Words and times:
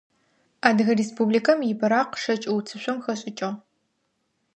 Адыгэ 0.67 0.93
Республикэм 1.01 1.59
и 1.69 1.71
быракъ 1.79 2.17
шэкӏ 2.21 2.45
уцышъом 2.55 2.97
хэшӏыкӏыгъ. 3.05 3.49